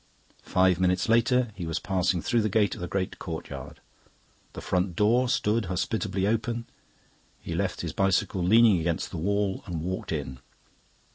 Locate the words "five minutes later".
0.41-1.51